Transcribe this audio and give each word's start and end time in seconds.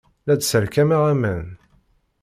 La 0.25 0.33
d-sserkameɣ 0.35 1.01
aman. 1.13 1.45